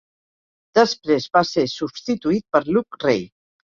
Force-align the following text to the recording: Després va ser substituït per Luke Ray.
Després 0.77 1.27
va 1.39 1.43
ser 1.49 1.65
substituït 1.73 2.47
per 2.57 2.63
Luke 2.79 3.03
Ray. 3.05 3.23